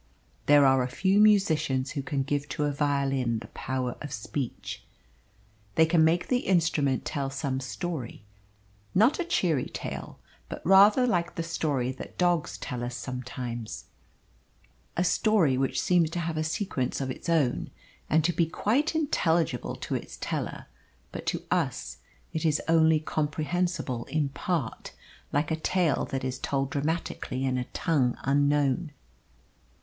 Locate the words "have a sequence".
16.19-16.99